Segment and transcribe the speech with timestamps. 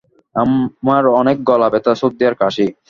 [0.35, 2.65] আমার অনেক গলা ব্যথা, সর্দি আর কাশি।